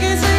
[0.00, 0.29] like it.